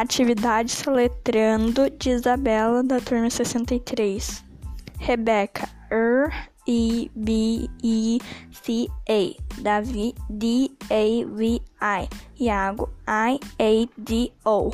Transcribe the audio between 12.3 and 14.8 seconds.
Iago, I A D O.